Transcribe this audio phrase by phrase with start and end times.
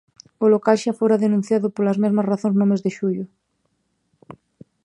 [0.43, 3.25] O local xa fora denunciado polas mesmas razóns no mes de xullo.